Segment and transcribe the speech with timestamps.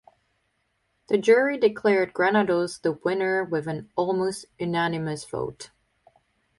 [1.09, 5.69] The jury declared Granados the winner with an almost unanimous vote.